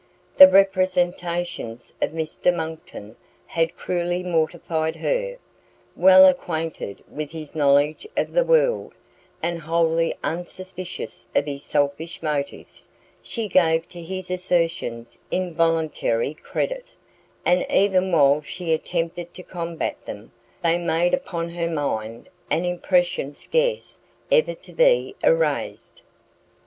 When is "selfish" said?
11.63-12.23